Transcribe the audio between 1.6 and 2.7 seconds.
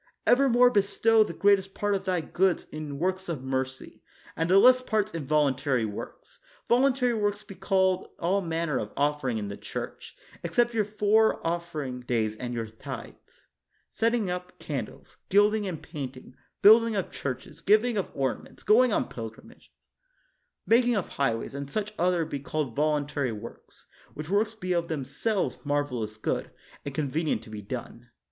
part of thy goods